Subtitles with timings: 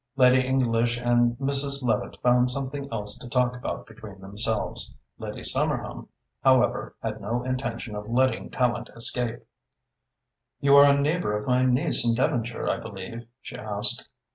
[0.15, 1.83] Lady English and Mrs.
[1.83, 4.95] Levitte found something else to talk about between themselves.
[5.19, 6.07] Lady Somerham,
[6.43, 9.45] however, had no intention of letting Tallente escape.
[10.59, 14.07] "You are a neighbour of my niece in Devonshire, I believe?" she asked.